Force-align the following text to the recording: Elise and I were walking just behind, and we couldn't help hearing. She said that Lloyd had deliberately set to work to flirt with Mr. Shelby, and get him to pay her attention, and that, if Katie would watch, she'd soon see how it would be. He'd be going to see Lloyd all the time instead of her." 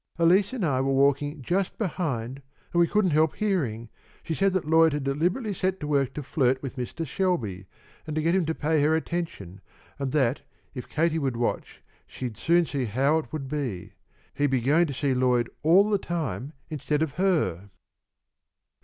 Elise 0.17 0.51
and 0.51 0.65
I 0.65 0.81
were 0.81 0.91
walking 0.93 1.43
just 1.43 1.77
behind, 1.77 2.41
and 2.73 2.79
we 2.79 2.87
couldn't 2.87 3.11
help 3.11 3.35
hearing. 3.35 3.87
She 4.23 4.33
said 4.33 4.51
that 4.53 4.65
Lloyd 4.65 4.93
had 4.93 5.03
deliberately 5.03 5.53
set 5.53 5.79
to 5.79 5.85
work 5.87 6.15
to 6.15 6.23
flirt 6.23 6.59
with 6.63 6.75
Mr. 6.75 7.05
Shelby, 7.05 7.67
and 8.07 8.15
get 8.15 8.33
him 8.33 8.43
to 8.47 8.55
pay 8.55 8.81
her 8.81 8.95
attention, 8.95 9.61
and 9.99 10.11
that, 10.11 10.41
if 10.73 10.89
Katie 10.89 11.19
would 11.19 11.37
watch, 11.37 11.83
she'd 12.07 12.35
soon 12.35 12.65
see 12.65 12.85
how 12.85 13.19
it 13.19 13.31
would 13.31 13.47
be. 13.47 13.93
He'd 14.33 14.47
be 14.47 14.61
going 14.61 14.87
to 14.87 14.93
see 14.95 15.13
Lloyd 15.13 15.51
all 15.61 15.87
the 15.91 15.99
time 15.99 16.53
instead 16.71 17.03
of 17.03 17.17
her." 17.17 17.69